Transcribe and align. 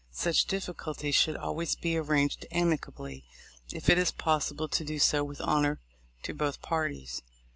Such 0.09 0.45
difficulties 0.45 1.13
should 1.13 1.37
always 1.37 1.75
be 1.75 1.95
arranged 1.95 2.47
amicably, 2.49 3.23
if 3.71 3.87
it 3.87 3.99
is 3.99 4.09
possible 4.09 4.67
to 4.67 4.83
do 4.83 4.97
so 4.97 5.23
with 5.23 5.39
honor 5.41 5.79
to 6.23 6.33
both 6.33 6.59
parties. 6.63 7.21